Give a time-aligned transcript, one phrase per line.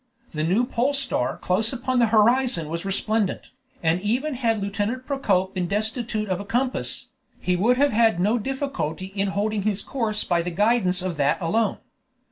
[0.31, 3.51] The new pole star close upon the horizon was resplendent,
[3.83, 8.39] and even had Lieutenant Procope been destitute of a compass, he would have had no
[8.39, 11.77] difficulty in holding his course by the guidance of that alone.